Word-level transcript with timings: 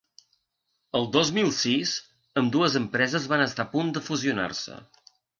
El 0.99 1.03
dos 1.15 1.31
mil 1.35 1.51
sis 1.57 1.91
ambdues 2.41 2.77
empreses 2.79 3.27
van 3.33 3.43
estar 3.43 3.65
a 3.69 3.71
punt 3.75 3.91
de 3.99 4.03
fusionar-se. 4.07 4.79